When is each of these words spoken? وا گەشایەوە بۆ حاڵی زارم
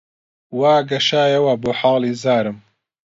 وا 0.59 0.75
گەشایەوە 0.89 1.53
بۆ 1.61 1.71
حاڵی 1.79 2.13
زارم 2.23 2.57